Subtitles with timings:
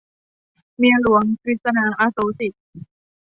[0.77, 2.53] เมียหลวง- กฤษณา อโศกสิน